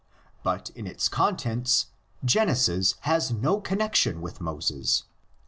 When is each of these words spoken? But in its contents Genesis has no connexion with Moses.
But 0.41 0.71
in 0.71 0.87
its 0.87 1.07
contents 1.07 1.91
Genesis 2.25 2.95
has 3.01 3.31
no 3.31 3.59
connexion 3.61 4.19
with 4.19 4.41
Moses. 4.41 5.03